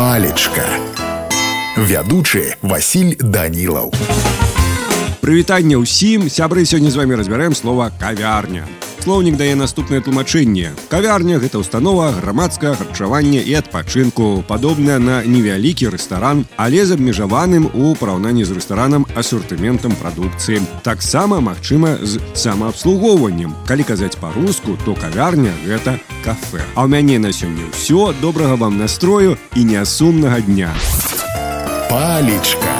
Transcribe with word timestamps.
палечка 0.00 0.66
вядучы 1.76 2.56
Васіль 2.62 3.16
данілаў 3.20 3.92
прывітанне 5.20 5.76
ўсім 5.80 6.30
сябры 6.32 6.64
сёння 6.64 6.90
з 6.90 6.96
вами 7.00 7.18
разбярэм 7.20 7.54
слова 7.54 7.90
кавярня 8.00 8.64
Слоўнік 9.06 9.36
дае 9.38 9.54
наступнае 9.54 10.00
тлумачэнне. 10.02 10.72
Кавярня 10.90 11.38
гэта 11.38 11.62
ўстанова 11.62 12.10
грамадскага 12.18 12.74
харчавання 12.74 13.38
і 13.38 13.54
адпачынку, 13.62 14.42
падобная 14.48 14.98
на 14.98 15.22
невялікі 15.22 15.94
рэстаран, 15.94 16.42
але 16.58 16.82
з 16.82 16.98
абмежаваным 16.98 17.70
у 17.70 17.94
параўнанні 17.94 18.42
з 18.42 18.58
рэстаранам 18.58 19.06
асортыментам 19.14 19.94
прадукцыі. 19.94 20.58
Таксама 20.82 21.38
магчыма 21.38 22.02
з 22.02 22.18
самаабслугоўваннем. 22.34 23.54
Калі 23.70 23.86
казаць 23.86 24.18
па-руску, 24.18 24.74
то 24.82 24.98
кавярня 24.98 25.54
гэта 25.62 26.02
кафе. 26.26 26.66
А 26.74 26.82
ў 26.82 26.90
мяне 26.90 27.22
на 27.22 27.30
сёння 27.30 27.70
ўсё 27.70 28.10
добрага 28.18 28.58
вам 28.58 28.74
настрою 28.74 29.38
і 29.54 29.62
нясумнага 29.70 30.42
дня. 30.42 30.74
Палічка. 31.86 32.79